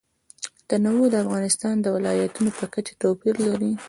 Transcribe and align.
تنوع 0.69 1.07
د 1.11 1.15
افغانستان 1.23 1.75
د 1.81 1.85
ولایاتو 1.95 2.45
په 2.59 2.65
کچه 2.73 2.93
توپیر 3.01 3.35
لري. 3.47 3.71